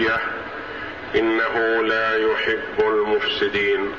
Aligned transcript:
وخفيه 0.00 0.20
إنه 1.16 1.82
لا 1.82 2.16
يحب 2.16 2.80
المفسدين. 2.80 3.92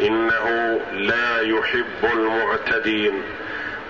إنه 0.00 0.80
لا 0.92 1.40
يحب 1.40 2.12
المعتدين. 2.12 3.22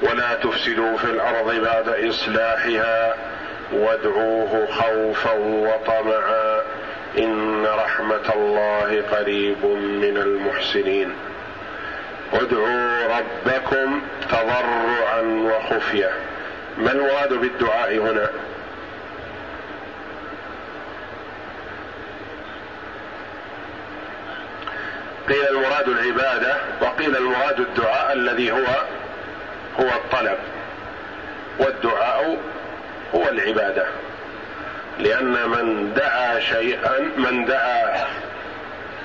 ولا 0.02 0.34
تفسدوا 0.34 0.96
في 0.96 1.04
الأرض 1.04 1.54
بعد 1.54 1.88
إصلاحها 1.88 3.16
وادعوه 3.73 4.66
خوفا 4.66 5.32
وطمعا. 5.39 6.61
إن 7.19 7.67
رحمة 7.67 8.35
الله 8.35 9.03
قريب 9.12 9.64
من 10.03 10.17
المحسنين. 10.17 11.12
ادعوا 12.32 13.19
ربكم 13.19 14.01
تضرعا 14.30 15.21
وخفية. 15.21 16.11
ما 16.79 16.93
المراد 16.93 17.32
بالدعاء 17.32 17.98
هنا؟ 17.98 18.30
قيل 25.30 25.48
المراد 25.48 25.89
العبادة 25.89 26.57
وقيل 26.80 27.16
المراد 27.16 27.61
الدعاء 27.61 28.12
الذي 28.12 28.52
هو 28.52 28.66
هو 29.80 29.88
الطلب. 29.88 30.38
والدعاء 31.58 32.38
هو 33.14 33.28
العبادة. 33.28 33.86
لأن 34.98 35.48
من 35.48 35.94
دعا 35.94 36.41
شيئا 36.41 36.98
من 37.16 37.44
دعا 37.44 38.06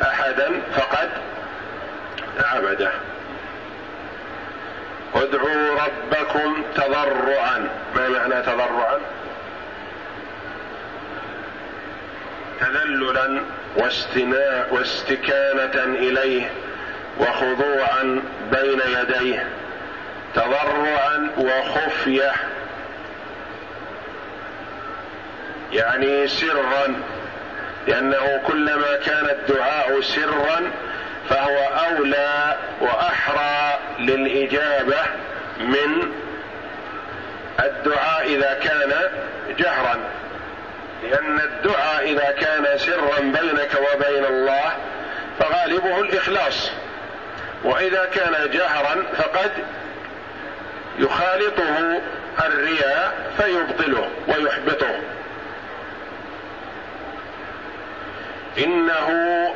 احدا 0.02 0.62
فقد 0.76 1.10
عبده. 2.44 2.92
ادعوا 5.16 5.80
ربكم 5.86 6.64
تضرعا. 6.76 7.70
ما 7.96 8.10
معنى 8.10 8.42
تضرعا؟ 8.42 9.00
تذللا 12.60 13.42
واستناء 13.76 14.68
واستكانة 14.72 15.84
إليه 15.84 16.50
وخضوعا 17.20 18.22
بين 18.52 18.82
يديه 19.00 19.48
تضرعا 20.36 21.30
وخفية. 21.38 22.32
يعني 25.72 26.28
سرا 26.28 26.96
لأنه 27.88 28.42
كلما 28.48 28.98
كان 29.06 29.26
الدعاء 29.30 30.02
سرا 30.02 30.72
فهو 31.30 31.58
أولى 31.58 32.58
وأحرى 32.82 33.80
للإجابة 34.00 35.02
من 35.60 36.12
الدعاء 37.60 38.26
إذا 38.26 38.60
كان 38.64 38.94
جهرا. 39.58 40.00
لأن 41.04 41.40
الدعاء 41.40 42.04
إذا 42.04 42.32
كان 42.32 42.78
سرا 42.78 43.20
بينك 43.20 43.72
وبين 43.94 44.26
الله 44.26 44.78
فغالبه 45.40 46.02
الإخلاص. 46.02 46.72
وإذا 47.64 48.06
كان 48.06 48.50
جهرا 48.52 49.04
فقد 49.18 49.52
يخالطه 51.00 52.02
الرياء 52.46 53.32
فيبطله 53.38 54.10
ويحبطه. 54.28 55.00
إنه 58.58 59.10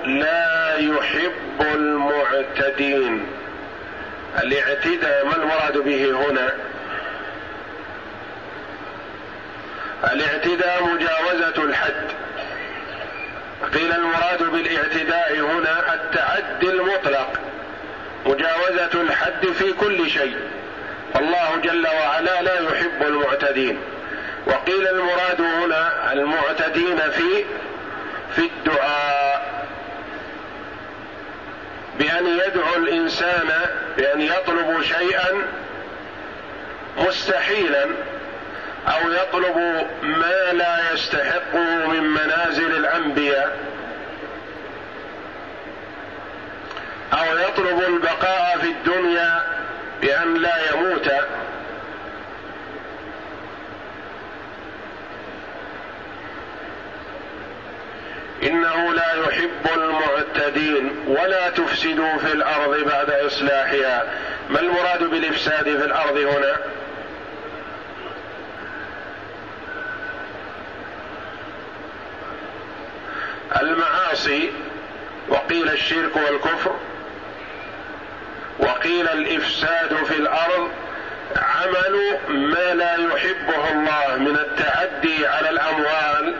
لا 0.05 0.75
يحب 0.77 1.61
المعتدين. 1.75 3.25
الاعتداء 4.43 5.25
ما 5.25 5.35
المراد 5.35 5.77
به 5.77 6.11
هنا؟ 6.11 6.49
الاعتداء 10.13 10.83
مجاوزة 10.83 11.18
الحد. 11.33 12.07
قيل 13.73 13.91
المراد 13.91 14.43
بالاعتداء 14.43 15.39
هنا 15.39 15.93
التعدي 15.93 16.69
المطلق 16.69 17.39
مجاوزة 18.25 19.01
الحد 19.01 19.45
في 19.45 19.73
كل 19.73 20.09
شيء. 20.09 20.37
الله 21.15 21.55
جل 21.63 21.87
وعلا 21.87 22.41
لا 22.41 22.59
يحب 22.59 23.01
المعتدين. 23.01 23.79
وقيل 24.47 24.87
المراد 24.87 25.41
هنا 25.41 26.13
المعتدين 26.13 26.97
في 26.97 27.45
في 28.35 28.41
الدعاء. 28.41 29.65
بأن 31.99 32.27
يدعو 32.27 32.75
الإنسان 32.75 33.49
بأن 33.97 34.21
يطلب 34.21 34.81
شيئا 34.81 35.27
مستحيلا 36.97 37.85
أو 38.89 39.11
يطلب 39.11 39.87
ما 40.03 40.51
لا 40.53 40.93
يستحقه 40.93 41.87
من 41.87 42.03
منازل 42.03 42.75
الأنبياء. 42.75 43.57
أو 47.13 47.37
يطلب 47.37 47.83
البقاء 47.87 48.57
في 48.61 48.67
الدنيا 48.67 49.41
بأن 50.01 50.33
لا 50.33 50.71
يموت. 50.71 51.11
إنه 58.43 58.93
لا 58.93 59.13
يحب 59.13 59.67
المعتدين 59.77 60.91
ولا 61.07 61.49
تفسدوا 61.49 62.17
في 62.17 62.33
الأرض 62.33 62.83
بعد 62.83 63.09
إصلاحها. 63.11 64.03
ما 64.49 64.59
المراد 64.59 65.03
بالإفساد 65.03 65.63
في 65.63 65.85
الأرض 65.85 66.17
هنا؟ 66.17 66.78
المعاصي 73.61 74.51
وقيل 75.27 75.69
الشرك 75.69 76.15
والكفر 76.15 76.75
وقيل 78.59 79.07
الإفساد 79.07 79.95
في 80.07 80.15
الأرض 80.15 80.71
عمل 81.35 82.17
ما 82.29 82.73
لا 82.73 82.95
يحبه 82.95 83.69
الله 83.71 84.15
من 84.17 84.35
التعدي 84.35 85.27
على 85.27 85.49
الأموال 85.49 86.35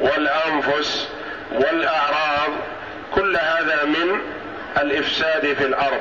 والأنفس 0.00 1.08
والأعراض 1.52 2.50
كل 3.14 3.36
هذا 3.36 3.84
من 3.84 4.20
الإفساد 4.82 5.54
في 5.58 5.64
الأرض 5.64 6.00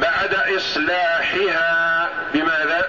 بعد 0.00 0.34
إصلاحها 0.56 2.08
بماذا؟ 2.34 2.88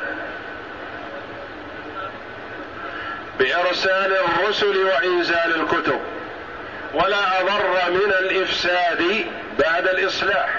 بأرسال 3.40 4.16
الرسل 4.16 4.78
وإنزال 4.78 5.62
الكتب 5.62 6.00
ولا 6.94 7.42
أضر 7.42 7.92
من 7.92 8.14
الإفساد 8.20 9.26
بعد 9.60 9.88
الإصلاح 9.88 10.50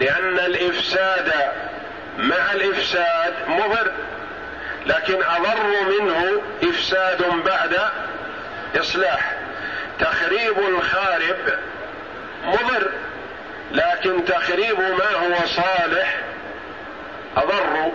لأن 0.00 0.38
الإفساد 0.38 1.32
مع 2.18 2.52
الإفساد 2.52 3.34
مضر 3.48 3.92
لكن 4.86 5.22
أضر 5.22 5.66
منه 6.00 6.42
إفساد 6.62 7.22
بعد 7.44 7.78
إصلاح. 8.80 9.32
تخريب 10.00 10.58
الخارب 10.58 11.36
مضر 12.44 12.90
لكن 13.72 14.24
تخريب 14.24 14.80
ما 14.80 15.10
هو 15.10 15.46
صالح 15.46 16.20
أضر. 17.36 17.92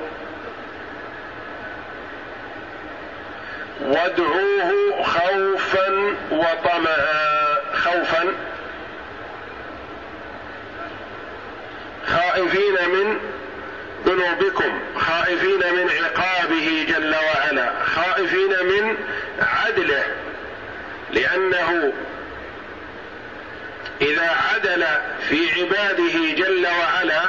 وادعوه 3.90 5.04
خوفا 5.04 6.16
وطمعا 6.32 7.56
خوفا. 7.74 8.24
خائفين 12.08 12.90
من 12.90 13.20
ذنوبكم 14.06 14.80
خائفين 14.98 15.60
من 15.74 15.90
عقابه 15.90 16.86
جل 16.90 17.16
وعلا 17.16 17.72
خائفين 17.96 18.50
من 18.50 18.98
عدله 19.42 20.04
لأنه 21.12 21.94
إذا 24.02 24.38
عدل 24.54 24.86
في 25.30 25.62
عباده 25.62 26.36
جل 26.38 26.68
وعلا 26.68 27.22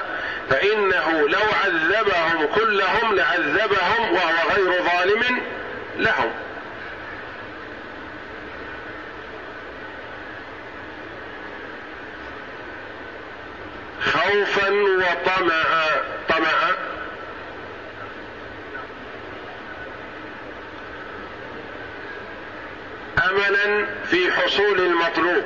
فإنه 0.51 1.29
لو 1.29 1.41
عذبهم 1.65 2.47
كلهم 2.55 3.15
لعذبهم 3.17 4.13
وهو 4.13 4.51
غير 4.57 4.83
ظالم 4.83 5.41
لهم. 5.97 6.33
وطمعا 15.11 15.87
طمعا 16.29 16.75
املا 23.31 23.87
في 24.11 24.33
حصول 24.33 24.81
المطلوب. 24.81 25.45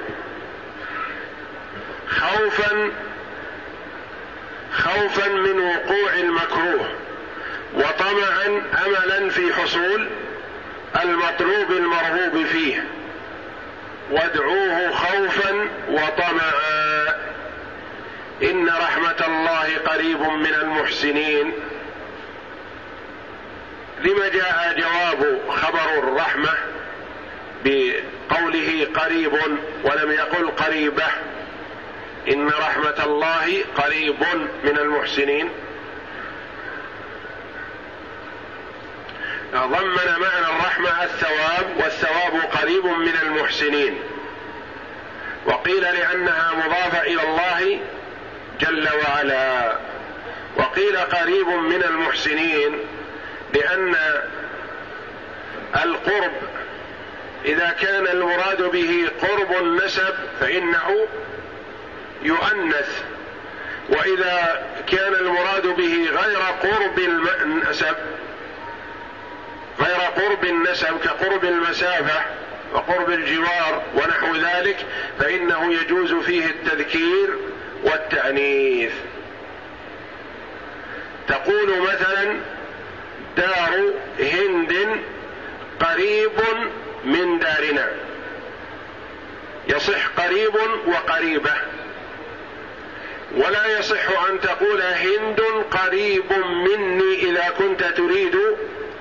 خوفا 2.09 2.91
خوفا 4.73 5.29
من 5.29 5.61
وقوع 5.61 6.15
المكروه. 6.15 6.89
وطمعا 7.75 8.63
املا 8.87 9.31
في 9.31 9.55
حصول 9.55 10.09
المطلوب 11.03 11.71
المرغوب 11.71 12.47
فيه. 12.47 12.85
وادعوه 14.11 14.91
خوفا 14.93 15.69
وطمعا 15.89 17.24
إن 18.43 18.69
رحمة 18.69 19.25
الله 19.27 19.79
قريب 19.87 20.21
من 20.21 20.55
المحسنين. 20.55 21.53
لما 24.01 24.29
جاء 24.29 24.75
جواب 24.79 25.41
خبر 25.49 25.99
الرحمة 25.99 26.51
بقوله 27.65 28.87
قريب 28.95 29.33
ولم 29.85 30.13
يقل 30.13 30.51
قريبة 30.51 31.07
إن 32.29 32.49
رحمة 32.49 33.05
الله 33.05 33.65
قريب 33.77 34.21
من 34.65 34.79
المحسنين. 34.79 35.51
ضمن 39.55 39.95
معنى 39.95 40.47
الرحمة 40.57 41.05
الثواب 41.05 41.77
والثواب 41.77 42.41
قريب 42.53 42.87
من 42.87 43.15
المحسنين. 43.23 43.99
وقيل 45.47 45.83
لأنها 45.83 46.53
مضافة 46.55 47.03
إلى 47.03 47.23
الله 47.23 47.81
جل 48.61 48.89
وعلا. 49.05 49.77
وقيل 50.57 50.97
قريب 50.97 51.49
من 51.49 51.83
المحسنين 51.83 52.79
لأن 53.55 53.97
القرب 55.85 56.33
إذا 57.45 57.77
كان 57.81 58.07
المراد 58.07 58.63
به 58.63 59.11
قرب 59.23 59.53
النسب 59.63 60.15
فإنه 60.41 61.07
يؤنث. 62.23 63.03
وإذا 63.89 64.67
كان 64.87 65.15
المراد 65.15 65.67
به 65.67 66.09
غير 66.11 66.39
قرب 66.63 66.99
النسب 67.43 67.95
غير 69.81 69.97
قرب 69.97 70.45
النسب 70.45 70.99
كقرب 71.05 71.45
المسافة 71.45 72.23
وقرب 72.73 73.11
الجوار 73.11 73.83
ونحو 73.95 74.37
ذلك 74.37 74.77
فإنه 75.19 75.75
يجوز 75.75 76.15
فيه 76.15 76.47
التذكير 76.47 77.37
والتانيث 77.85 78.93
تقول 81.29 81.83
مثلا 81.83 82.37
دار 83.37 83.93
هند 84.21 85.01
قريب 85.81 86.31
من 87.05 87.39
دارنا. 87.39 87.89
يصح 89.69 90.07
قريب 90.07 90.55
وقريبة. 90.87 91.53
ولا 93.37 93.79
يصح 93.79 94.29
أن 94.29 94.41
تقول 94.41 94.83
هند 94.83 95.41
قريب 95.71 96.33
مني 96.67 97.15
إذا 97.15 97.49
كنت 97.59 97.85
تريد 97.85 98.37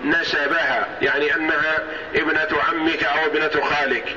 نسبها 0.04 0.88
يعني 1.02 1.36
أنها 1.36 1.84
ابنة 2.16 2.50
عمك 2.70 3.04
أو 3.04 3.26
ابنة 3.26 3.66
خالك. 3.66 4.16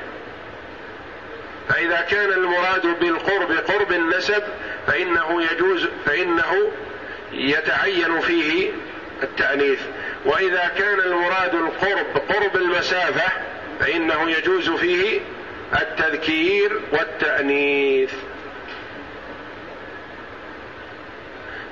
فإذا 1.69 2.01
كان 2.11 2.33
المراد 2.33 2.87
بالقرب 3.01 3.53
قرب 3.53 3.93
النسب 3.93 4.43
فإنه 4.87 5.43
يجوز 5.43 5.87
فإنه 6.07 6.73
يتعين 7.33 8.21
فيه 8.21 8.71
التأنيث. 9.23 9.81
وإذا 10.25 10.71
كان 10.79 11.01
المراد 11.01 11.55
القرب 11.55 12.07
قرب 12.29 12.57
المسافة 12.57 13.33
فإنه 13.81 14.31
يجوز 14.31 14.71
فيه 14.71 15.21
التذكير 15.73 16.81
والتأنيث. 16.93 18.13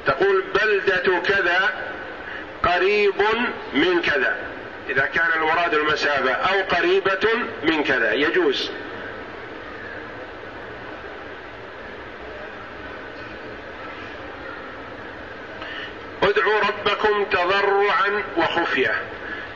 تقول 0.07 0.45
بلدة 0.55 1.21
كذا 1.21 1.73
قريب 2.63 3.23
من 3.75 4.03
كذا. 4.03 4.37
إذا 4.91 5.07
كان 5.07 5.27
المراد 5.37 5.75
المسافة 5.75 6.33
أو 6.33 6.63
قريبة 6.63 7.29
من 7.63 7.85
كذا 7.85 8.13
يجوز. 8.13 8.71
ادعوا 16.37 16.61
ربكم 16.61 17.25
تضرعا 17.25 18.23
وخفية. 18.37 18.95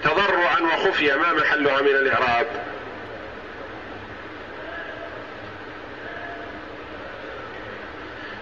تضرعا 0.04 0.60
وخفية 0.60 1.14
ما 1.14 1.32
محلها 1.32 1.80
من 1.80 1.88
الإعراب. 1.88 2.46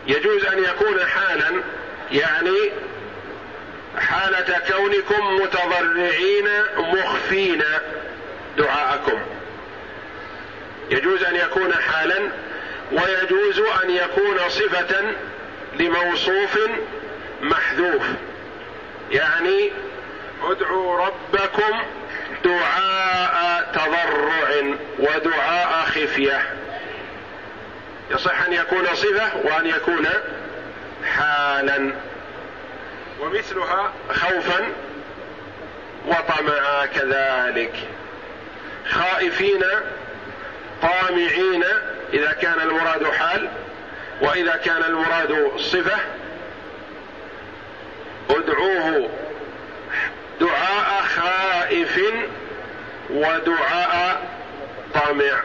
يجوز 0.07 0.45
أن 0.45 0.59
يكون 0.59 1.07
حالا 1.07 1.63
يعني 2.13 2.71
حالة 3.99 4.59
كونكم 4.69 5.35
متضرعين 5.35 6.49
مخفين 6.77 7.63
دعاءكم. 8.59 9.21
يجوز 10.91 11.23
أن 11.23 11.37
يكون 11.37 11.75
حالا 11.75 12.31
ويجوز 12.93 13.59
أن 13.85 13.91
يكون 13.91 14.39
صفة 14.49 15.13
لموصوف 15.79 16.59
محذوف. 17.43 18.03
يعني 19.11 19.71
ادعوا 20.43 21.07
ربكم 21.07 21.83
دعاء 22.45 23.71
تضرع 23.73 24.77
ودعاء 24.99 25.85
خفية. 25.87 26.43
يصح 28.11 28.43
أن 28.43 28.53
يكون 28.53 28.85
صفة 28.95 29.37
وأن 29.45 29.67
يكون 29.67 30.07
حالا. 31.17 31.93
ومثلها 33.21 33.93
خوفا 34.11 34.69
وطمعا 36.07 36.87
كذلك. 36.87 37.75
خائفين 38.91 39.65
طامعين 40.83 41.65
إذا 42.13 42.33
كان 42.33 42.61
المراد 42.61 43.11
حال 43.11 43.49
وإذا 44.21 44.57
كان 44.57 44.83
المراد 44.85 45.51
صفة 45.57 45.99
ادعوه. 48.31 49.09
دعاء 50.41 51.03
خائف 51.03 52.01
ودعاء 53.11 54.37
طامع. 54.95 55.41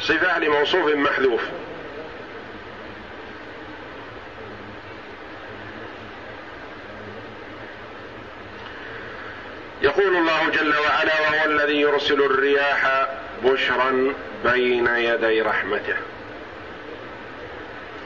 صفة 0.00 0.38
لموصوف 0.38 0.94
محذوف. 0.94 1.40
يقول 9.82 10.16
الله 10.16 10.48
جل 10.50 10.74
وعلا 10.78 11.20
وهو 11.20 11.44
الذي 11.44 11.80
يرسل 11.80 12.22
الرياح 12.22 13.06
بشرا 13.44 14.14
بين 14.44 14.86
يدي 14.86 15.42
رحمته. 15.42 15.96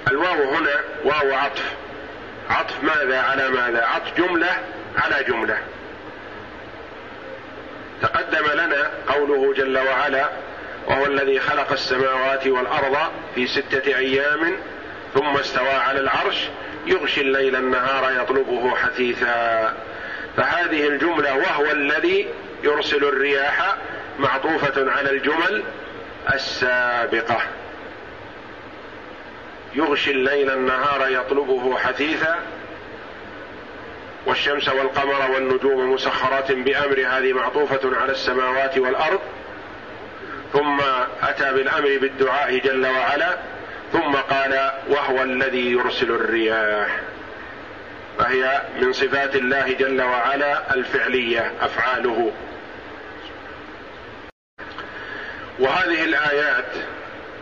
الواو 0.08 0.54
هنا 0.54 0.80
واو 1.04 1.34
عطف. 1.34 1.83
عطف 2.50 2.82
ماذا 2.82 3.20
على 3.20 3.48
ماذا؟ 3.48 3.84
عطف 3.86 4.16
جملة 4.16 4.50
على 4.96 5.24
جملة. 5.24 5.58
تقدم 8.02 8.46
لنا 8.52 8.90
قوله 9.08 9.54
جل 9.54 9.78
وعلا 9.78 10.28
وهو 10.86 11.06
الذي 11.06 11.40
خلق 11.40 11.72
السماوات 11.72 12.46
والأرض 12.46 12.96
في 13.34 13.46
ستة 13.46 13.96
أيام 13.96 14.56
ثم 15.14 15.36
استوى 15.36 15.68
على 15.68 16.00
العرش 16.00 16.48
يغشي 16.86 17.20
الليل 17.20 17.56
النهار 17.56 18.22
يطلبه 18.22 18.76
حثيثا. 18.76 19.74
فهذه 20.36 20.88
الجملة 20.88 21.36
وهو 21.36 21.70
الذي 21.70 22.28
يرسل 22.64 23.04
الرياح 23.04 23.76
معطوفة 24.18 24.90
على 24.90 25.10
الجمل 25.10 25.62
السابقة. 26.34 27.40
يغشي 29.74 30.10
الليل 30.10 30.50
النهار 30.50 31.08
يطلبه 31.08 31.78
حثيثا 31.78 32.38
والشمس 34.26 34.68
والقمر 34.68 35.30
والنجوم 35.30 35.92
مسخرات 35.92 36.52
بأمر 36.52 37.06
هذه 37.06 37.32
معطوفة 37.32 37.96
على 37.96 38.12
السماوات 38.12 38.78
والأرض 38.78 39.20
ثم 40.52 40.80
أتى 41.22 41.52
بالأمر 41.52 41.98
بالدعاء 42.00 42.58
جل 42.58 42.86
وعلا 42.86 43.36
ثم 43.92 44.16
قال 44.16 44.70
وهو 44.88 45.22
الذي 45.22 45.72
يرسل 45.72 46.10
الرياح 46.10 47.00
فهي 48.18 48.62
من 48.80 48.92
صفات 48.92 49.36
الله 49.36 49.72
جل 49.72 50.02
وعلا 50.02 50.74
الفعلية 50.74 51.52
أفعاله. 51.60 52.32
وهذه 55.58 56.04
الآيات 56.04 56.66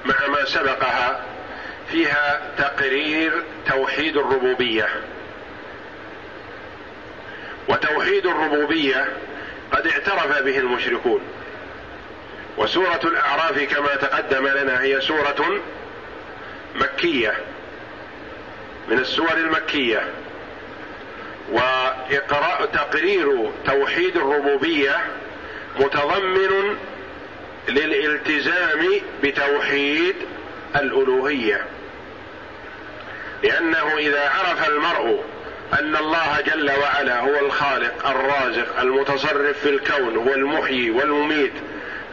مع 0.05 0.27
ما 0.29 0.45
سبقها 0.45 1.21
فيها 1.93 2.41
تقرير 2.59 3.43
توحيد 3.67 4.17
الربوبية. 4.17 4.89
وتوحيد 7.69 8.27
الربوبية 8.27 9.09
قد 9.73 9.87
اعترف 9.87 10.43
به 10.43 10.59
المشركون. 10.59 11.21
وسورة 12.59 13.01
الأعراف 13.05 13.63
كما 13.63 13.95
تقدم 13.95 14.47
لنا 14.49 14.83
هي 14.83 15.01
سورة 15.01 15.61
مكية 16.75 17.35
من 18.89 18.99
السور 18.99 19.33
المكية. 19.33 20.03
وتقرير 21.53 23.51
توحيد 23.67 24.17
الربوبية 24.17 24.97
متضمن 25.81 26.77
للالتزام 27.69 28.89
بتوحيد 29.23 30.17
الألوهية. 30.77 31.65
لأنه 33.43 33.99
إذا 33.99 34.31
عرف 34.31 34.69
المرء 34.69 35.25
أن 35.79 35.97
الله 35.97 36.41
جل 36.47 36.71
وعلا 36.71 37.21
هو 37.21 37.47
الخالق 37.47 38.07
الرازق 38.07 38.81
المتصرف 38.81 39.59
في 39.59 39.69
الكون 39.69 40.17
هو 40.17 40.35
المحيي 40.35 40.91
والمميت 40.91 41.53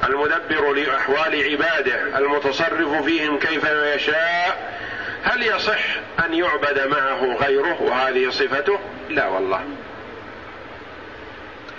المدبر 0.03 0.73
لأحوال 0.73 1.51
عباده 1.51 2.17
المتصرف 2.17 3.03
فيهم 3.05 3.39
كيف 3.39 3.63
يشاء 3.95 4.79
هل 5.23 5.43
يصح 5.43 5.79
أن 6.25 6.33
يعبد 6.33 6.87
معه 6.87 7.37
غيره 7.41 7.81
وهذه 7.81 8.29
صفته؟ 8.29 8.79
لا 9.09 9.27
والله. 9.27 9.63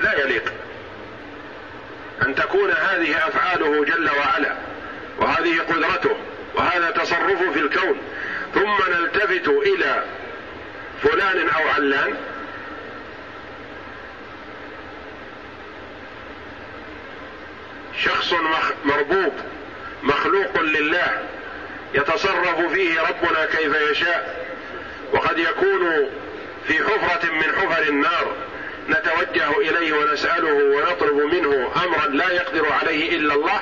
لا 0.03 0.25
يليق. 0.25 0.53
أن 2.23 2.35
تكون 2.35 2.71
هذه 2.71 3.17
أفعاله 3.17 3.85
جل 3.85 4.11
وعلا 4.19 4.55
وهذه 5.19 5.59
قدرته 5.69 6.17
وهذا 6.55 6.91
تصرفه 6.91 7.53
في 7.53 7.59
الكون 7.61 7.99
ثم 8.55 8.77
نلتفت 8.93 9.49
إلى 9.49 10.05
فلان 11.03 11.49
أو 11.49 11.69
علان. 11.69 12.15
شخص 18.05 18.35
مربوب 18.85 19.33
مخلوق 20.03 20.61
لله 20.61 21.23
يتصرف 21.95 22.73
فيه 22.73 23.01
ربنا 23.01 23.47
كيف 23.47 23.91
يشاء. 23.91 24.47
وقد 25.13 25.39
يكون 25.39 26.11
في 26.67 26.85
حفرة 26.85 27.33
من 27.33 27.43
حفر 27.43 27.83
النار 27.83 28.35
نتوجه 28.89 29.59
إليه 29.59 29.93
ونسأله 29.93 30.53
ونطلب 30.53 31.17
منه 31.17 31.73
أمرا 31.85 32.07
لا 32.07 32.31
يقدر 32.31 32.73
عليه 32.73 33.17
إلا 33.17 33.35
الله 33.35 33.61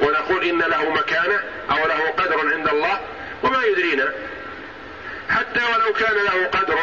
ونقول 0.00 0.44
إن 0.44 0.58
له 0.58 0.90
مكانة 0.90 1.40
أو 1.70 1.76
له 1.88 2.10
قدر 2.18 2.54
عند 2.54 2.68
الله. 2.68 3.00
وما 3.42 3.64
يدرينا. 3.64 4.12
حتى 5.30 5.60
ولو 5.74 5.92
كان 5.92 6.14
له 6.14 6.46
قدر 6.46 6.78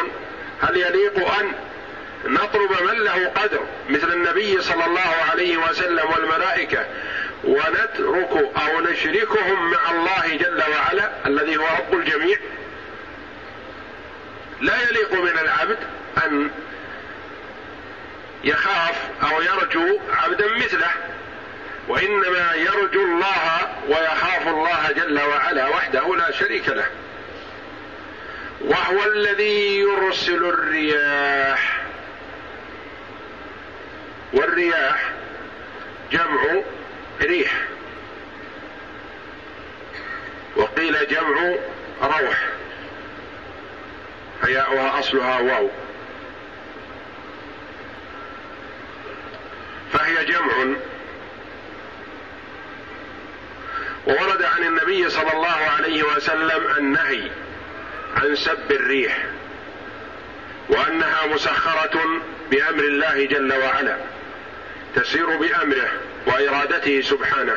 هل 0.62 0.76
يليق 0.76 1.38
أن 1.38 1.52
نطلب 2.24 2.70
من 2.82 3.04
له 3.04 3.28
قدر 3.28 3.60
مثل 3.88 4.12
النبي 4.12 4.62
صلى 4.62 4.84
الله 4.84 5.14
عليه 5.30 5.56
وسلم 5.56 6.10
والملائكة 6.10 6.86
ونترك 7.44 8.52
أو 8.62 8.80
نشركهم 8.80 9.70
مع 9.70 9.90
الله 9.90 10.36
جل 10.36 10.62
وعلا 10.70 11.10
الذي 11.26 11.56
هو 11.56 11.64
رب 11.78 11.94
الجميع؟ 11.94 12.36
لا 14.60 14.74
يليق 14.90 15.12
من 15.12 15.38
العبد 15.38 15.78
أن 16.24 16.50
يخاف 18.44 18.96
أو 19.22 19.42
يرجو 19.42 19.98
عبدا 20.10 20.56
مثله. 20.56 20.90
وإنما 21.88 22.54
يرجو 22.54 23.04
الله 23.04 23.74
ويخاف 23.88 24.48
الله 24.48 24.92
جل 24.92 25.20
وعلا 25.20 25.68
وحده 25.68 26.16
لا 26.16 26.30
شريك 26.30 26.68
له. 26.68 26.86
وهو 28.60 29.04
الذي 29.04 29.78
يرسل 29.78 30.44
الرياح. 30.44 31.82
والرياح 34.32 35.12
جمع 36.12 36.62
ريح. 37.22 37.52
وقيل 40.56 41.08
جمع 41.08 41.54
روح. 42.02 42.48
حياؤها 44.42 44.98
اصلها 44.98 45.40
واو. 45.40 45.70
فهي 49.92 50.24
جمع 50.24 50.76
وورد 54.06 54.42
عن 54.42 54.64
النبي 54.64 55.10
صلى 55.10 55.32
الله 55.32 55.70
عليه 55.76 56.02
وسلم 56.02 56.66
النهي 56.78 57.30
عن 58.16 58.36
سب 58.36 58.72
الريح 58.72 59.24
وأنها 60.68 61.26
مسخرة 61.26 62.20
بأمر 62.50 62.84
الله 62.84 63.26
جل 63.26 63.52
وعلا 63.52 63.96
تسير 64.94 65.36
بأمره 65.36 65.88
وإرادته 66.26 67.00
سبحانه 67.00 67.56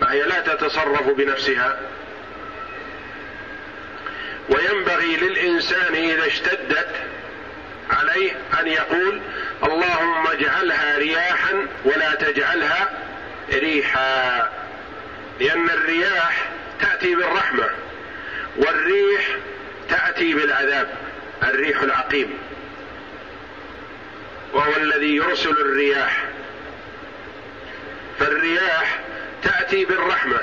فهي 0.00 0.22
لا 0.22 0.40
تتصرف 0.40 1.08
بنفسها. 1.08 1.78
وينبغي 4.48 5.16
للإنسان 5.16 5.94
إذا 5.94 6.26
اشتدت 6.26 6.88
عليه 7.90 8.32
أن 8.60 8.66
يقول 8.66 9.20
اللهم 9.62 10.26
اجعلها 10.26 10.98
رياحا 10.98 11.66
ولا 11.84 12.14
تجعلها 12.14 12.90
ريحا. 13.52 14.63
لأن 15.40 15.70
الرياح 15.70 16.50
تأتي 16.80 17.14
بالرحمة 17.14 17.70
والريح 18.56 19.36
تأتي 19.88 20.34
بالعذاب 20.34 20.88
الريح 21.42 21.82
العقيم. 21.82 22.38
وهو 24.52 24.76
الذي 24.76 25.16
يرسل 25.16 25.50
الرياح. 25.50 26.24
فالرياح 28.18 29.00
تأتي 29.42 29.84
بالرحمة 29.84 30.40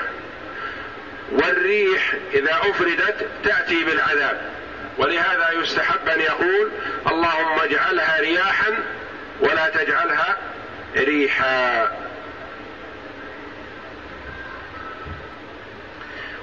والريح 1.32 2.14
إذا 2.34 2.54
أفردت 2.54 3.28
تأتي 3.44 3.84
بالعذاب. 3.84 4.50
ولهذا 4.98 5.50
يستحب 5.52 6.08
أن 6.08 6.20
يقول 6.20 6.70
اللهم 7.06 7.60
اجعلها 7.60 8.20
رياحا 8.20 8.74
ولا 9.40 9.68
تجعلها 9.68 10.36
ريحا. 10.96 12.01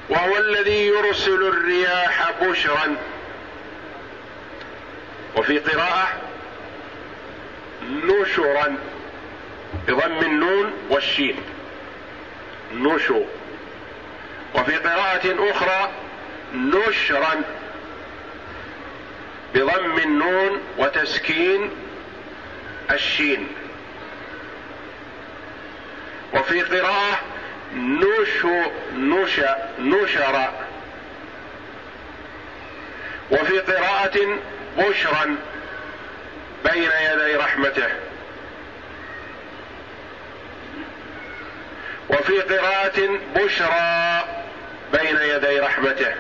وهو 0.10 0.38
الذي 0.38 0.88
يرسل 0.88 1.48
الرياح 1.48 2.32
بشرا. 2.42 2.96
وفي 5.36 5.60
قراءة 5.60 6.08
نشرا 7.84 8.78
بضم 9.88 10.20
النون 10.20 10.74
والشين. 10.90 11.36
نشو 12.74 13.24
وفي 14.56 14.76
قراءة 14.76 15.52
أخرى 15.52 15.92
نشرا 16.54 17.42
بضم 19.56 19.98
النون 19.98 20.62
وتسكين 20.78 21.72
الشين. 22.92 23.48
وفي 26.34 26.62
قراءة 26.62 27.20
نشو 27.76 28.62
نش 28.94 29.40
نشر 29.80 30.50
وفي 33.32 33.60
قراءة 33.60 34.38
بشرا 34.78 35.36
بين 36.66 36.92
يدي 37.02 37.36
رحمته. 37.36 37.90
وفي 42.10 42.42
قراءة 42.42 43.20
بشرى 43.36 44.24
بين 44.94 45.18
يدي 45.22 45.60
رحمته. 45.60 46.16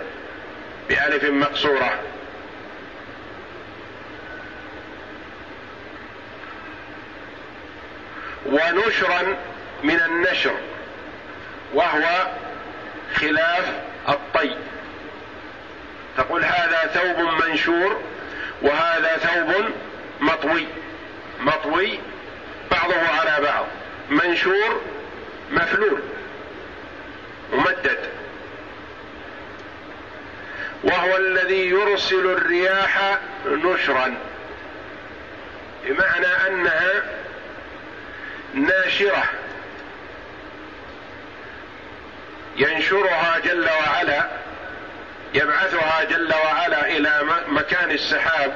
بألف 0.90 1.24
مقصورة. 1.24 2.00
ونشرا 8.46 9.38
من 9.84 10.02
النشر. 10.02 10.56
وهو 11.74 12.28
خلاف 13.16 13.74
الطي 14.10 14.56
تقول 16.18 16.44
هذا 16.44 16.92
ثوب 16.94 17.20
منشور 17.20 18.02
وهذا 18.62 19.18
ثوب 19.18 19.66
مطوي. 20.20 20.68
مطوي 21.40 22.00
بعضه 22.72 23.08
على 23.08 23.46
بعض. 23.46 23.66
منشور 24.10 24.82
مفلول 25.52 26.02
ممدد 27.54 28.00
وهو 30.84 31.18
الذي 31.18 31.70
يرسل 31.70 32.26
الرياح 32.26 33.18
نشرا. 33.46 34.18
بمعنى 35.86 36.48
أنها 36.48 37.04
ناشرة. 38.54 39.24
ينشرها 42.60 43.40
جل 43.40 43.70
وعلا 43.70 44.30
يبعثها 45.34 46.04
جل 46.04 46.34
وعلا 46.46 46.88
إلى 46.88 47.22
مكان 47.48 47.92
السحاب 47.92 48.54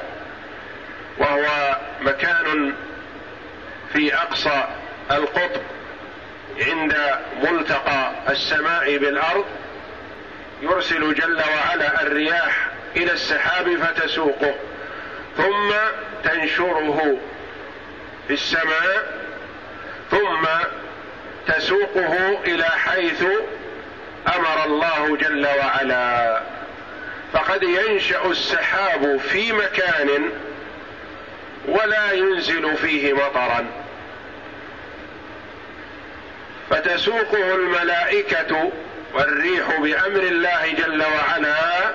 وهو 1.18 1.76
مكان 2.00 2.74
في 3.92 4.14
أقصى 4.14 4.64
القطب 5.10 5.62
عند 6.60 6.96
ملتقى 7.42 8.12
السماء 8.28 8.98
بالأرض 8.98 9.44
يرسل 10.62 11.14
جل 11.14 11.42
وعلا 11.56 12.02
الرياح 12.02 12.68
إلى 12.96 13.12
السحاب 13.12 13.76
فتسوقه 13.76 14.54
ثم 15.36 15.72
تنشره 16.24 17.18
في 18.28 18.34
السماء 18.34 19.20
ثم 20.10 20.46
تسوقه 21.46 22.38
إلى 22.44 22.64
حيث 22.64 23.24
أمر 24.36 24.64
الله 24.64 25.16
جل 25.16 25.46
وعلا. 25.46 26.40
فقد 27.32 27.62
ينشأ 27.62 28.26
السحاب 28.26 29.16
في 29.16 29.52
مكان 29.52 30.30
ولا 31.68 32.12
ينزل 32.12 32.76
فيه 32.76 33.12
مطرا. 33.12 33.66
فتسوقه 36.70 37.54
الملائكة 37.54 38.70
والريح 39.14 39.66
بأمر 39.80 40.20
الله 40.20 40.72
جل 40.72 41.02
وعلا 41.02 41.94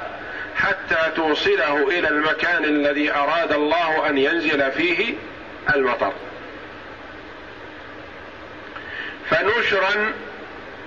حتى 0.56 1.12
توصله 1.16 1.88
إلى 1.88 2.08
المكان 2.08 2.64
الذي 2.64 3.12
أراد 3.12 3.52
الله 3.52 4.10
أن 4.10 4.18
ينزل 4.18 4.72
فيه 4.72 5.14
المطر. 5.76 6.14
فنشرا 9.30 10.14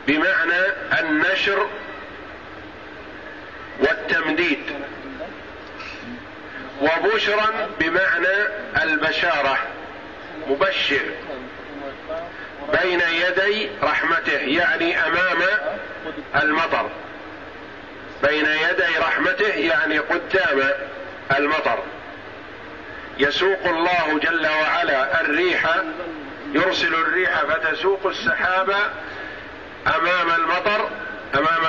بمعنى 0.06 0.62
النشر 1.00 1.66
والتمديد. 3.80 4.62
وبشرا 6.82 7.68
بمعنى 7.80 8.37
البشارة. 8.82 9.59
مبشر. 10.49 11.02
بين 12.82 13.00
يدي 13.00 13.71
رحمته 13.82 14.32
يعني 14.32 15.06
أمام 15.06 15.42
المطر. 16.42 16.90
بين 18.23 18.47
يدي 18.47 18.99
رحمته 18.99 19.54
يعني 19.54 19.99
قدام 19.99 20.71
المطر. 21.38 21.82
يسوق 23.18 23.66
الله 23.66 24.18
جل 24.23 24.47
وعلا 24.47 25.21
الريح 25.21 25.76
يرسل 26.54 26.94
الريح 26.94 27.42
فتسوق 27.44 28.06
السحاب 28.06 28.75
أمام 29.86 30.30
المطر 30.40 30.88
أمام 31.34 31.62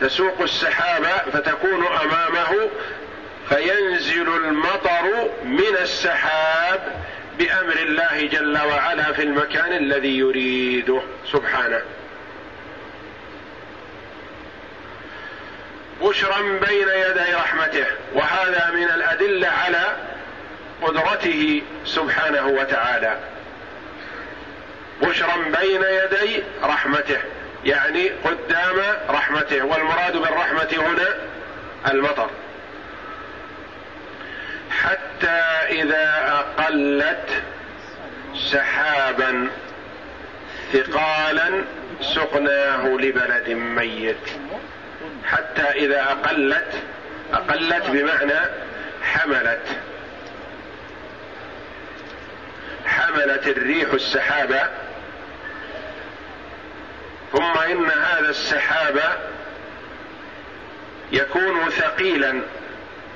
تسوق 0.00 0.42
السحاب 0.42 1.04
فتكون 1.32 1.86
أمامه 1.86 2.68
فينزل 3.48 4.28
المطر 4.28 5.30
من 5.44 5.76
السحاب 5.80 6.80
بأمر 7.38 7.72
الله 7.72 8.26
جل 8.26 8.58
وعلا 8.58 9.12
في 9.12 9.22
المكان 9.22 9.72
الذي 9.72 10.18
يريده. 10.18 11.02
سبحانه. 11.32 11.82
بشرا 16.02 16.42
بين 16.42 16.88
يدي 16.88 17.34
رحمته 17.34 17.86
وهذا 18.14 18.70
من 18.74 18.90
الأدلة 18.90 19.48
على 19.48 19.96
قدرته 20.82 21.62
سبحانه 21.84 22.46
وتعالى. 22.46 23.18
بشرا 25.02 25.36
بين 25.36 25.82
يدي 25.82 26.42
رحمته. 26.62 27.18
يعني 27.64 28.08
قدام 28.08 28.80
رحمته. 29.08 29.62
والمراد 29.62 30.16
بالرحمة 30.16 30.68
هنا 30.72 31.08
المطر. 31.92 32.30
حتى 34.70 35.40
إذا 35.70 36.24
أقلت 36.28 37.42
سحابا 38.34 39.48
ثقالا 40.72 41.64
سقناه 42.00 42.86
لبلد 42.86 43.48
ميت. 43.48 44.28
حتى 45.26 45.62
إذا 45.62 46.02
أقلت 46.02 46.72
أقلت 47.32 47.84
بمعنى 47.90 48.40
حملت. 49.02 49.66
حملت 52.86 53.46
الريح 53.46 53.92
السحابة 53.92 54.60
ثم 57.32 57.58
إن 57.70 57.90
هذا 57.90 58.30
السحاب 58.30 59.00
يكون 61.12 61.70
ثقيلا 61.70 62.40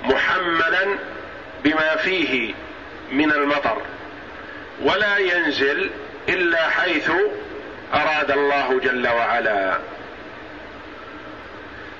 محملا 0.04 0.98
بما 1.64 1.96
فيه 1.96 2.54
من 3.12 3.32
المطر. 3.32 3.82
ولا 4.82 5.18
ينزل 5.18 5.90
إلا 6.28 6.68
حيث 6.68 7.10
أراد 7.94 8.30
الله 8.30 8.80
جل 8.80 9.08
وعلا. 9.08 9.78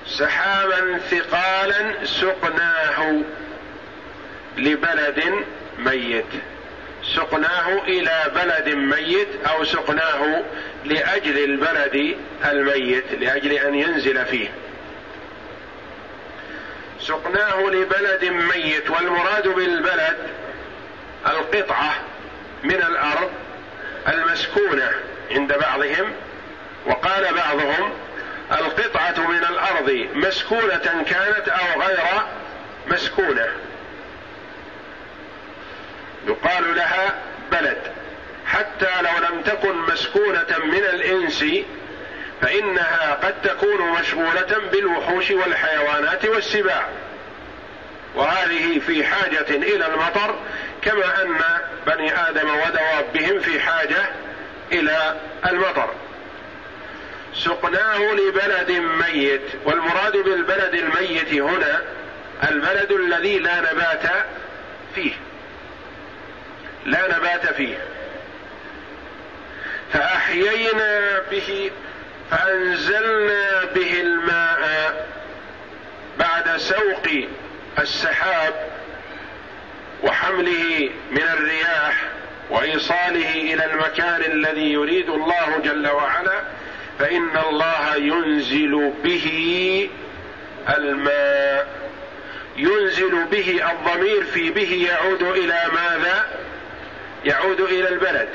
سحابا 0.07 0.99
ثقالا 0.99 2.05
سقناه 2.05 3.21
لبلد 4.57 5.45
ميت. 5.79 6.52
سقناه 7.17 7.83
إلى 7.83 8.31
بلد 8.35 8.69
ميت 8.75 9.29
أو 9.47 9.65
سقناه 9.65 10.43
لأجل 10.85 11.45
البلد 11.45 12.17
الميت 12.45 13.13
لأجل 13.21 13.53
أن 13.53 13.75
ينزل 13.75 14.25
فيه. 14.25 14.49
سقناه 17.01 17.61
لبلد 17.61 18.25
ميت 18.25 18.91
والمراد 18.91 19.49
بالبلد 19.49 20.17
القطعة 21.27 21.95
من 22.63 22.83
الأرض 22.83 23.31
المسكونة 24.09 24.91
عند 25.31 25.53
بعضهم 25.53 26.13
وقال 26.87 27.35
بعضهم 27.35 27.93
القطعة 28.53 29.31
من 29.31 29.45
الأرض 29.51 30.07
مسكونة 30.15 31.05
كانت 31.07 31.49
أو 31.49 31.83
غير 31.83 32.01
مسكونة. 32.87 33.49
يقال 36.27 36.77
لها 36.77 37.15
بلد. 37.53 37.79
حتى 38.47 39.03
لو 39.03 39.29
لم 39.29 39.43
تكن 39.43 39.77
مسكونة 39.77 40.59
من 40.65 40.85
الإنس 40.95 41.45
فإنها 42.43 43.19
قد 43.23 43.35
تكون 43.43 43.91
مشغوله 44.01 44.61
بالوحوش 44.73 45.31
والحيوانات 45.31 46.25
والسباع. 46.25 46.89
وهذه 48.15 48.79
في 48.79 49.05
حاجة 49.05 49.51
إلى 49.51 49.87
المطر 49.87 50.35
كما 50.83 51.23
أن 51.23 51.39
بني 51.87 52.29
آدم 52.29 52.49
ودوابهم 52.51 53.41
في 53.41 53.61
حاجة 53.61 54.09
إلى 54.73 55.17
المطر. 55.51 55.91
سقناه 57.35 57.99
لبلد 57.99 58.71
ميت 58.71 59.43
والمراد 59.65 60.17
بالبلد 60.17 60.75
الميت 60.75 61.35
هنا 61.35 61.83
البلد 62.51 62.93
الذي 62.93 63.39
لا 63.39 63.61
نبات 63.61 64.03
فيه. 64.95 65.13
لا 66.87 67.19
نبات 67.19 67.47
فيه. 67.47 67.79
فأحيينا 69.93 71.23
به 71.31 71.71
فأنزلنا 72.31 73.65
به 73.65 74.01
الماء 74.01 75.07
بعد 76.19 76.57
سوق 76.57 77.09
السحاب 77.79 78.55
وحمله 80.03 80.91
من 81.11 81.23
الرياح 81.23 81.95
وإيصاله 82.51 83.35
إلى 83.35 83.65
المكان 83.65 84.23
الذي 84.33 84.73
يريد 84.73 85.09
الله 85.09 85.61
جل 85.65 85.89
وعلا 85.89 86.43
فإن 86.99 87.37
الله 87.49 87.97
ينزل 87.97 88.93
به 89.05 89.91
الماء. 90.69 91.67
ينزل 92.57 93.25
به 93.25 93.71
الضمير 93.71 94.25
في 94.25 94.51
به 94.51 94.89
يعود 94.91 95.23
إلى 95.23 95.63
ماذا؟ 95.73 96.42
يعود 97.25 97.61
إلى 97.61 97.89
البلد. 97.89 98.29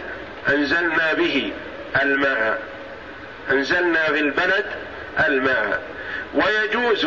أنزلنا 0.50 1.14
به 1.14 1.54
الماء. 2.02 2.62
أنزلنا 3.52 4.04
في 4.04 4.20
البلد 4.20 4.66
الماء. 5.28 5.82
ويجوز 6.34 7.06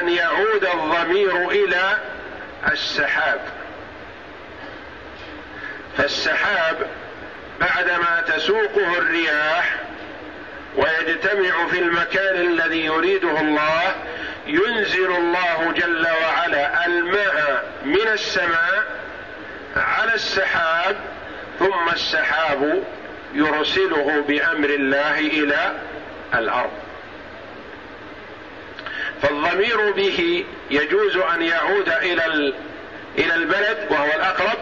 أن 0.00 0.08
يعود 0.08 0.64
الضمير 0.74 1.50
إلى 1.50 1.98
السحاب. 2.72 3.40
فالسحاب 5.98 6.86
بعدما 7.60 8.24
تسوقه 8.26 8.98
الرياح 8.98 9.76
ويجتمع 10.76 11.66
في 11.70 11.78
المكان 11.78 12.36
الذي 12.36 12.84
يريده 12.84 13.40
الله 13.40 13.94
ينزل 14.46 15.16
الله 15.16 15.72
جل 15.76 16.06
وعلا 16.22 16.86
الماء 16.86 17.64
من 17.84 18.08
السماء 18.12 18.83
على 19.76 20.14
السحاب 20.14 20.96
ثم 21.58 21.88
السحاب 21.92 22.82
يرسله 23.34 24.24
بأمر 24.28 24.68
الله 24.68 25.18
إلى 25.18 25.72
الأرض. 26.34 26.70
فالضمير 29.22 29.92
به 29.92 30.44
يجوز 30.70 31.16
أن 31.16 31.42
يعود 31.42 31.88
إلى 31.88 32.52
إلى 33.18 33.34
البلد 33.34 33.86
وهو 33.90 34.10
الأقرب 34.14 34.58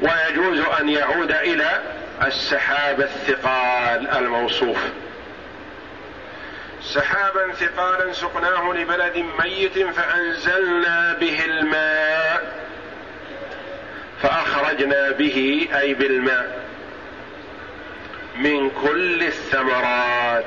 ويجوز 0.00 0.60
أن 0.80 0.88
يعود 0.88 1.32
إلى 1.32 1.80
السحاب 2.22 3.00
الثقال 3.00 4.08
الموصوف. 4.08 4.78
سحابا 6.82 7.52
ثقالا 7.52 8.12
سقناه 8.12 8.72
لبلد 8.72 9.24
ميت 9.38 9.78
فأنزلنا 9.78 11.16
به 11.20 11.44
الماء 11.44 12.65
فأخرجنا 14.22 15.10
به 15.10 15.68
أي 15.78 15.94
بالماء 15.94 16.66
من 18.36 18.70
كل 18.70 19.22
الثمرات. 19.22 20.44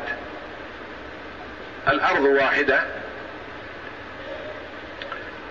الأرض 1.88 2.24
واحدة 2.24 2.84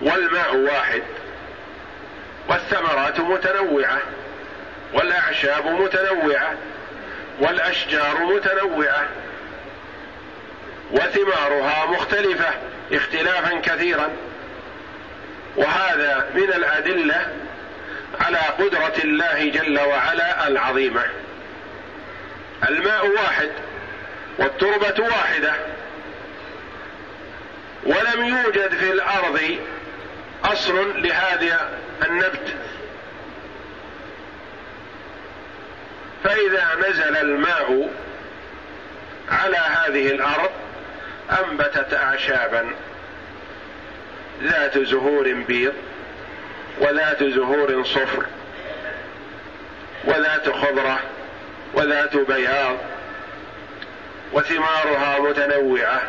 والماء 0.01 0.55
واحد 0.55 1.03
والثمرات 2.49 3.19
متنوعة 3.19 3.99
والأعشاب 4.93 5.67
متنوعة 5.67 6.53
والأشجار 7.39 8.23
متنوعة 8.23 9.07
وثمارها 10.91 11.85
مختلفة 11.85 12.49
اختلافا 12.91 13.59
كثيرا. 13.59 14.09
وهذا 15.55 16.29
من 16.35 16.43
الأدلة 16.43 17.33
على 18.19 18.37
قدرة 18.37 18.93
الله 19.03 19.49
جل 19.49 19.79
وعلا 19.79 20.47
العظيمة. 20.47 21.05
الماء 22.69 23.07
واحد 23.07 23.49
والتربة 24.37 25.03
واحدة. 25.03 25.53
ولم 27.83 28.25
يوجد 28.25 28.75
في 28.75 28.91
الأرض 28.91 29.57
أصل 30.43 31.01
لهذا 31.03 31.79
النبت. 32.05 32.53
فإذا 36.23 36.89
نزل 36.89 37.17
الماء 37.17 37.89
على 39.29 39.57
هذه 39.57 40.07
الأرض 40.07 40.51
أنبتت 41.31 41.93
اعشابا 41.93 42.71
ذات 44.43 44.77
زهور 44.77 45.33
بيض. 45.33 45.73
وذات 46.81 47.23
زهور 47.23 47.83
صفر 47.83 48.25
وذات 50.05 50.49
خضرة 50.49 50.99
وذات 51.73 52.17
بياض 52.17 52.77
وثمارها 54.33 55.19
متنوعة 55.19 56.01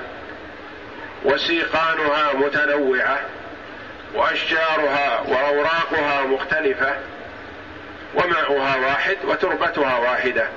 وسيقانها 1.24 2.32
متنوعة 2.34 3.18
وأشجارها 4.14 5.20
وأوراقها 5.28 6.22
مختلفة 6.22 6.94
وماؤها 8.14 8.76
واحد 8.76 9.16
وتربتها 9.24 9.98
واحدة 9.98 10.48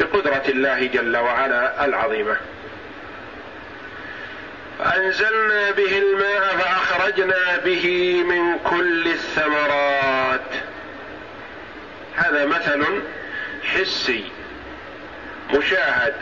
بقدرة 0.00 0.42
الله 0.48 0.86
جل 0.86 1.16
وعلا 1.16 1.84
العظيمة. 1.84 2.36
فانزلنا 4.84 5.70
به 5.70 5.98
الماء 5.98 6.56
فأخرجنا 6.56 7.56
به 7.64 8.22
من 8.22 8.58
كل 8.58 9.08
الثمرات. 9.08 10.50
هذا 12.16 12.46
مثل 12.46 13.02
حسي 13.62 14.24
مشاهد 15.54 16.14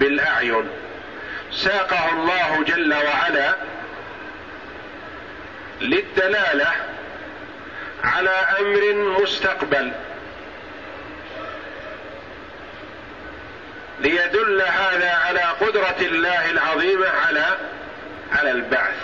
بالأعين. 0.00 0.68
ساقه 1.52 2.12
الله 2.12 2.64
جل 2.66 2.94
وعلا 2.94 3.54
للدلالة 5.80 6.72
على 8.04 8.46
أمر 8.60 8.94
مستقبل. 9.22 9.92
ليدل 14.00 14.62
هذا 14.62 15.10
على 15.10 15.40
قدرة 15.40 15.96
الله 16.00 16.50
العظيمه 16.50 17.03
على 18.44 18.52
البعث. 18.52 18.96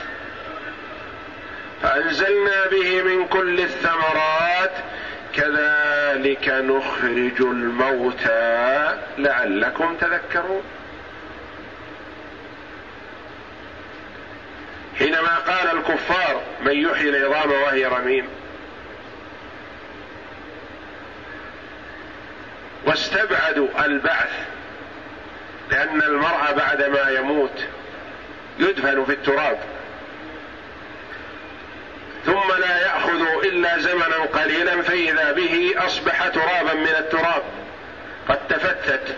فأنزلنا 1.83 2.67
به 2.67 3.03
من 3.03 3.27
كل 3.29 3.61
الثمرات 3.61 4.73
كذلك 5.35 6.49
نخرج 6.49 7.41
الموتى. 7.41 8.97
لعلكم 9.19 9.97
تذكرون. 9.97 10.63
حينما 14.99 15.37
قال 15.37 15.79
الكفار 15.79 16.43
من 16.61 16.77
يحيي 16.77 17.09
العظام 17.09 17.51
وهي 17.53 17.87
رميم. 17.87 18.29
واستبعدوا 22.87 23.69
البعث 23.85 24.33
لأن 25.71 26.03
المرء 26.03 26.53
بعدما 26.57 27.11
يموت 27.11 27.65
يدفن 28.61 29.05
في 29.05 29.13
التراب. 29.13 29.59
ثم 32.27 32.53
لا 32.59 32.81
يأخذ 32.81 33.21
إلا 33.45 33.79
زمنا 33.79 34.17
قليلا 34.17 34.83
فإذا 34.83 35.33
به 35.33 35.75
أصبح 35.77 36.29
ترابا 36.29 36.75
من 36.75 36.95
التراب. 36.99 37.43
قد 38.29 38.39
تفتت. 38.49 39.17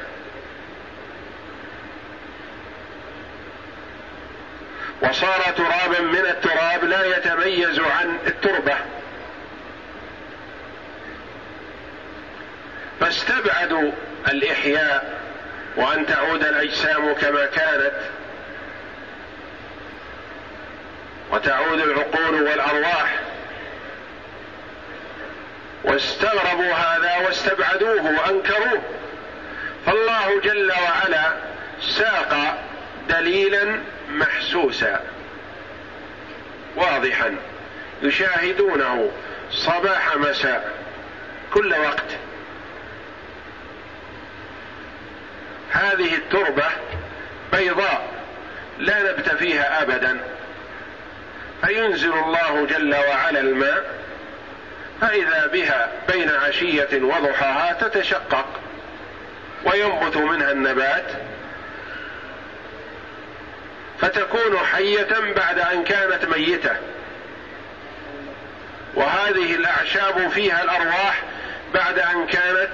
وصار 5.03 5.41
ترابا 5.57 6.01
من 6.01 6.27
التراب 6.27 6.85
لا 6.85 7.17
يتميز 7.17 7.81
عن 7.81 8.19
التربة. 8.27 8.77
فاستبعدوا 13.01 13.91
الإحياء 14.29 15.21
وأن 15.77 16.07
تعود 16.07 16.45
الأجسام 16.45 17.15
كما 17.15 17.47
كانت. 17.47 17.93
وتعود 21.33 21.81
العقول 21.81 22.43
والأرواح. 22.43 23.21
واستغربوا 25.85 26.73
هذا 26.75 27.17
واستبعدوه 27.27 28.05
وأنكروه. 28.05 28.83
فالله 29.87 30.41
جل 30.41 30.73
وعلا 30.73 31.33
ساق 31.81 32.65
دليلا 33.09 33.81
محسوسا. 34.11 35.01
واضحا. 36.77 37.37
يشاهدونه 38.03 39.11
صباح 39.51 40.17
مساء. 40.17 40.71
كل 41.55 41.73
وقت. 41.73 42.17
هذه 45.71 46.15
التربة 46.15 46.69
بيضاء. 47.53 48.09
لا 48.79 49.13
نبت 49.13 49.29
فيها 49.29 49.83
ابدا. 49.83 50.21
فينزل 51.67 52.13
الله 52.13 52.67
جل 52.71 52.95
وعلا 52.95 53.41
الماء 53.41 53.85
فإذا 55.01 55.47
بها 55.53 55.89
بين 56.13 56.31
عشية 56.31 57.03
وضحاها 57.03 57.73
تتشقق 57.73 58.47
وينبت 59.65 60.17
منها 60.17 60.53
النبات 60.53 61.05
فتكون 64.01 64.59
حية 64.59 65.33
بعد 65.37 65.59
أن 65.59 65.85
كانت 65.85 66.25
ميتة. 66.25 66.77
وهذه 68.95 69.55
الأعشاب 69.55 70.29
فيها 70.29 70.63
الأرواح 70.63 71.23
بعد 71.75 71.99
أن 71.99 72.27
كانت 72.27 72.71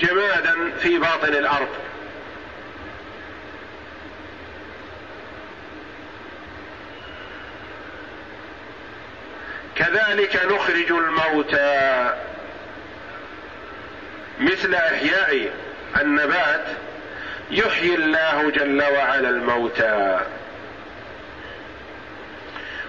جمادا 0.00 0.72
في 0.82 0.98
باطن 0.98 1.28
الأرض. 1.28 1.68
كذلك 9.80 10.36
نخرج 10.44 10.92
الموتى. 10.92 12.14
مثل 14.40 14.74
إحياء 14.74 15.50
النبات 16.00 16.64
يحيي 17.50 17.94
الله 17.94 18.50
جل 18.50 18.82
وعلا 18.82 19.28
الموتى. 19.28 20.20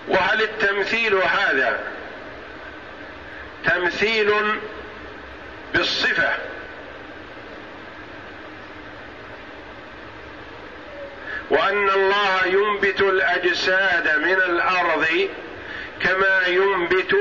وهل 0.08 0.42
التمثيل 0.42 1.16
هذا 1.16 1.80
تمثيل 3.66 4.34
بالصفة؟ 5.74 6.30
وأن 11.50 11.90
الله 11.90 12.46
ينبت 12.46 13.02
الأجساد 13.02 14.20
من 14.20 14.34
الأرض 14.34 15.30
كما 16.04 16.48
ينبت 16.48 17.16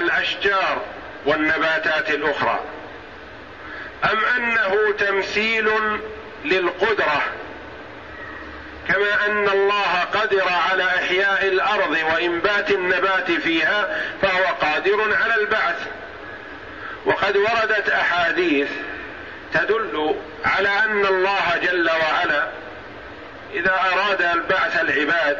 الأشجار 0.00 0.84
والنباتات 1.26 2.10
الأخرى. 2.10 2.60
أم 4.04 4.24
أنه 4.36 4.92
تمثيل 4.98 5.70
للقدرة 6.44 7.22
كما 8.88 9.26
أن 9.26 9.48
الله 9.48 10.00
قدر 10.14 10.44
على 10.70 10.84
إحياء 10.84 11.48
الأرض 11.48 11.98
وإنبات 12.12 12.70
النبات 12.70 13.30
فيها 13.30 14.02
فهو 14.22 14.44
قادر 14.60 15.16
على 15.22 15.34
البعث. 15.34 15.86
وقد 17.04 17.36
وردت 17.36 17.88
أحاديث 17.88 18.68
تدل 19.52 20.14
على 20.44 20.68
أن 20.68 21.06
الله 21.06 21.56
جل 21.62 21.90
وعلا 21.90 22.48
إذا 23.54 23.80
أراد 23.92 24.22
البعث 24.22 24.80
العباد 24.80 25.38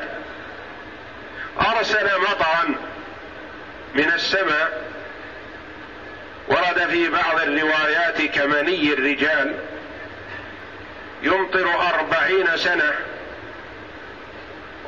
أرسل 1.61 2.21
مطرا 2.21 2.75
من 3.95 4.13
السماء 4.13 4.89
ورد 6.49 6.87
في 6.91 7.09
بعض 7.09 7.41
الروايات 7.41 8.23
كمني 8.23 8.93
الرجال 8.93 9.55
يمطر 11.23 11.89
أربعين 11.95 12.57
سنة 12.57 12.95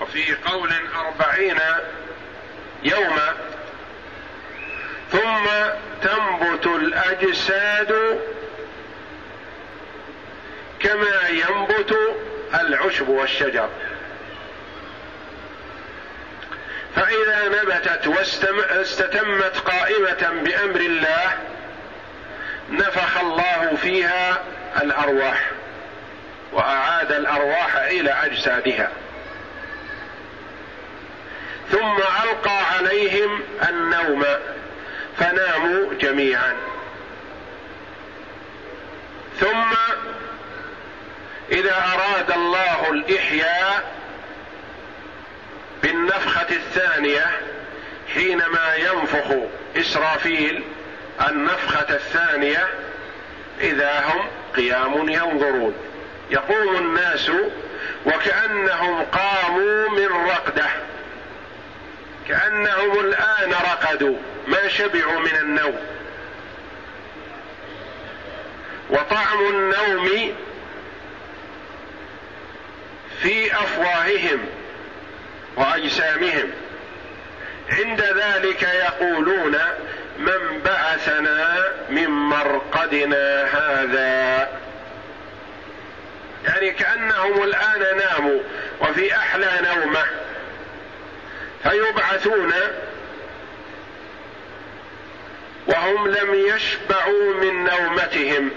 وفي 0.01 0.35
قول 0.35 0.73
أربعين 0.97 1.59
يوما 2.83 3.35
ثم 5.13 5.47
تنبت 6.03 6.67
الأجساد 6.67 8.21
كما 10.81 11.29
ينبت 11.29 11.97
العشب 12.55 13.09
والشجر. 13.09 13.69
فإذا 16.97 17.49
نبتت 17.49 18.07
واستتمت 18.07 19.57
قائمة 19.57 20.43
بأمر 20.45 20.81
الله 20.81 21.33
نفخ 22.71 23.21
الله 23.21 23.77
فيها 23.83 24.43
الأرواح 24.83 25.51
وأعاد 26.53 27.13
الأرواح 27.13 27.77
إلى 27.77 28.11
أجسادها. 28.11 28.91
ثم 31.71 31.97
ألقى 32.25 32.59
عليهم 32.77 33.43
النوم 33.69 34.25
فناموا 35.19 35.95
جميعا. 35.95 36.57
ثم 39.41 39.75
إذا 41.53 41.77
أراد 41.95 42.31
الله 42.31 42.91
الإحياء 42.91 44.00
بالنفخة 45.83 46.47
الثانية 46.51 47.27
حينما 48.15 48.75
ينفخ 48.75 49.35
إسرافيل 49.77 50.63
النفخة 51.29 51.95
الثانية 51.95 52.69
إذا 53.61 54.01
هم 54.01 54.27
قيام 54.57 55.09
ينظرون. 55.09 55.75
يقوم 56.31 56.77
الناس 56.77 57.31
وكأنهم 58.07 59.05
قاموا 59.05 59.89
من 59.89 60.27
رقدة. 60.29 60.67
كأنهم 62.29 63.01
الآن 63.01 63.51
رقدوا 63.53 64.17
ما 64.49 64.69
شبعوا 64.69 65.21
من 65.21 65.37
النوم. 65.37 65.81
وطعم 68.91 69.47
النوم 69.47 70.35
في 73.23 73.53
أفواههم. 73.53 74.60
وأجسامهم. 75.57 76.51
عند 77.71 78.01
ذلك 78.01 78.63
يقولون 78.63 79.57
من 80.19 80.61
بعثنا 80.65 81.65
من 81.91 82.07
مرقدنا 82.07 83.45
هذا. 83.45 84.49
يعني 86.45 86.71
كأنهم 86.71 87.43
الآن 87.43 87.97
ناموا 87.97 88.41
وفي 88.81 89.17
أحلى 89.17 89.51
نومة. 89.63 90.05
فيبعثون 91.63 92.53
وهم 95.67 96.09
لم 96.09 96.35
يشبعوا 96.35 97.35
من 97.35 97.65
نومتهم. 97.65 98.51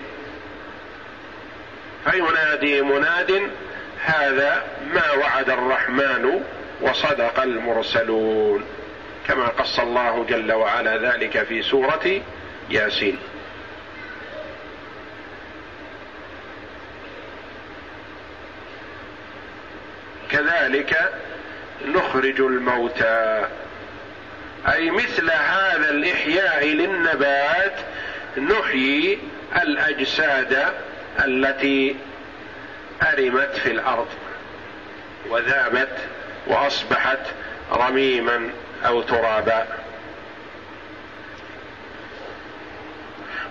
فينادي 2.12 2.82
مناد 2.82 3.50
هذا 4.06 4.64
ما 4.94 5.12
وعد 5.12 5.50
الرحمن 5.50 6.44
وصدق 6.84 7.40
المرسلون. 7.40 8.64
كما 9.28 9.48
قص 9.48 9.80
الله 9.80 10.26
جل 10.30 10.52
وعلا 10.52 10.98
ذلك 10.98 11.44
في 11.44 11.62
سورة 11.62 12.22
ياسين. 12.70 13.18
كذلك 20.32 21.14
نخرج 21.86 22.42
الموتى. 22.42 23.48
أي 24.68 24.92
مثل 24.92 25.32
هذا 25.32 25.90
الإحياء 25.90 26.66
للنبات 26.66 27.74
نحيي 28.38 29.20
الأجساد 29.62 30.74
التي 31.26 31.96
أرمت 33.02 33.56
في 33.64 33.72
الأرض 33.72 34.08
وذابت 35.30 35.98
وأصبحت 36.48 37.20
رميما 37.72 38.50
أو 38.86 39.02
ترابا. 39.02 39.68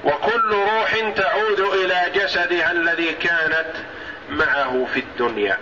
وكل 0.04 0.50
روح 0.52 1.12
تعود 1.16 1.60
إلى 1.60 2.10
جسدها 2.14 2.72
الذي 2.72 3.12
كانت 3.12 3.72
معه 4.30 4.86
في 4.94 5.00
الدنيا. 5.00 5.58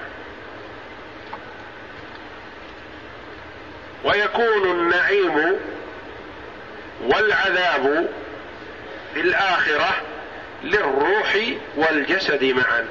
ويكون 4.05 4.71
النعيم 4.71 5.57
والعذاب 7.01 8.09
في 9.15 9.21
الآخرة 9.21 9.91
للروح 10.65 11.37
والجسد 11.77 12.45
معا. 12.45 12.87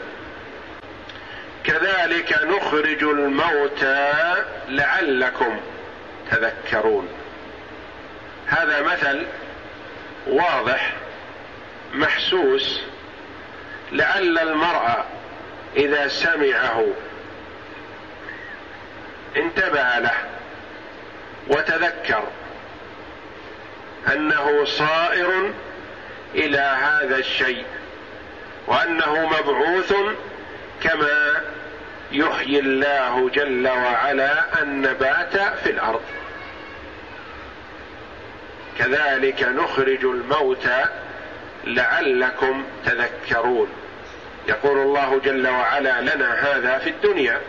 كذلك 1.69 2.43
نخرج 2.43 3.03
الموتى 3.03 4.13
لعلكم 4.67 5.60
تذكرون. 6.32 7.08
هذا 8.47 8.82
مثل 8.82 9.25
واضح 10.27 10.93
محسوس 11.93 12.82
لعل 13.91 14.39
المرء 14.39 15.05
إذا 15.77 16.08
سمعه 16.08 16.88
انتبه 19.38 19.99
له 19.99 20.15
وتذكر 21.47 22.23
أنه 24.13 24.65
صائر 24.65 25.53
إلى 26.36 26.77
هذا 26.82 27.17
الشيء 27.17 27.65
وأنه 28.67 29.25
مبعوث 29.25 29.93
كما 30.84 31.41
يحيي 32.12 32.60
الله 32.60 33.30
جل 33.30 33.67
وعلا 33.67 34.62
النبات 34.62 35.38
في 35.63 35.69
الأرض. 35.69 36.02
كذلك 38.80 39.43
نخرج 39.43 40.06
الموتى 40.06 40.86
لعلكم 41.63 42.65
تذكرون. 42.86 43.67
يقول 44.48 44.78
الله 44.78 45.22
جل 45.26 45.48
وعلا 45.48 46.02
لنا 46.02 46.34
هذا 46.34 46.78
في 46.78 46.89
الدنيا 46.89 47.41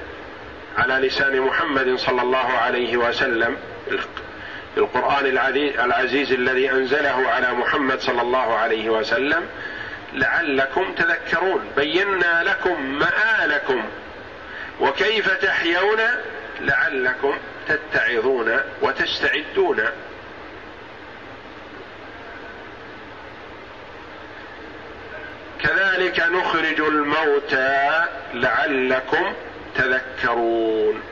على 0.79 0.94
لسان 0.94 1.40
محمد 1.40 1.96
صلى 1.96 2.23
الله 2.23 2.59
عليه 2.59 2.96
وسلم. 2.96 3.57
القرآن 4.77 5.27
العزيز 5.79 6.33
الذي 6.33 6.70
أنزله 6.70 7.29
على 7.29 7.53
محمد 7.53 8.01
صلى 8.01 8.23
الله 8.23 8.57
عليه 8.57 8.90
وسلم. 8.90 9.46
لعلكم 10.12 10.92
تذكرون. 10.92 11.70
بينا 11.77 12.42
لكم 12.42 12.83
مآلكم. 12.83 13.85
وكيف 14.80 15.30
تحيون 15.30 16.00
لعلكم 16.60 17.38
تتعظون 17.68 18.60
وتستعدون؟ 18.82 19.84
كذلك 25.62 26.20
نخرج 26.20 26.80
الموتى 26.80 28.04
لعلكم 28.34 29.34
تذكرون. 29.76 31.02